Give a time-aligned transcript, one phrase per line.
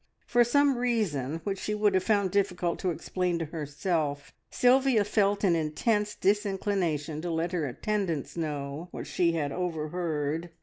[0.25, 5.43] For some reason which she would have found difficult to explain to herself Sylvia felt
[5.43, 10.49] an intense disinclination to let her attendants know what she had overheard.